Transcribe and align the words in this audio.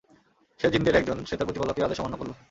সে 0.59 0.67
জিনদের 0.71 0.95
একজন, 0.95 1.17
সে 1.25 1.35
তার 1.37 1.47
প্রতিপালকের 1.47 1.85
আদেশ 1.85 1.99
অমান্য 1.99 2.17
করল। 2.17 2.31